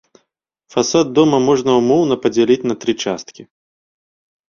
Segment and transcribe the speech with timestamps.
[0.75, 3.41] Фасад дома можна ўмоўна падзяліць на тры часткі.